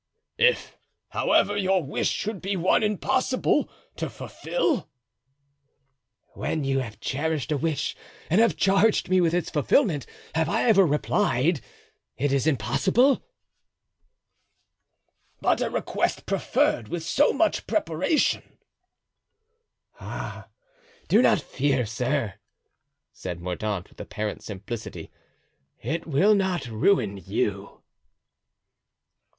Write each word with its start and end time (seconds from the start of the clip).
"If, 0.39 0.75
however, 1.09 1.55
your 1.55 1.83
wish 1.83 2.09
should 2.09 2.41
be 2.41 2.55
one 2.55 2.81
impossible 2.81 3.69
to 3.97 4.09
fulfill?" 4.09 4.89
"When 6.33 6.63
you 6.63 6.79
have 6.79 6.99
cherished 6.99 7.51
a 7.51 7.57
wish 7.57 7.95
and 8.27 8.41
have 8.41 8.57
charged 8.57 9.09
me 9.09 9.21
with 9.21 9.35
its 9.35 9.51
fulfillment, 9.51 10.07
have 10.33 10.49
I 10.49 10.63
ever 10.63 10.87
replied, 10.87 11.61
'It 12.17 12.33
is 12.33 12.47
impossible'?" 12.47 13.23
"But 15.39 15.61
a 15.61 15.69
request 15.69 16.25
preferred 16.25 16.87
with 16.87 17.03
so 17.03 17.31
much 17.31 17.67
preparation——" 17.67 18.57
"Ah, 19.99 20.47
do 21.09 21.21
not 21.21 21.39
fear, 21.39 21.85
sir," 21.85 22.39
said 23.13 23.39
Mordaunt, 23.39 23.89
with 23.91 23.99
apparent 24.01 24.41
simplicity: 24.41 25.11
"it 25.79 26.07
will 26.07 26.33
not 26.33 26.65
ruin 26.65 27.17
you." 27.17 27.83